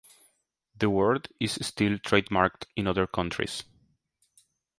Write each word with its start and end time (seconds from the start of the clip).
The 0.79 0.89
word 0.89 1.29
is 1.39 1.59
still 1.61 1.99
trademarked 1.99 2.63
in 2.75 2.87
other 2.87 3.05
countries. 3.05 3.65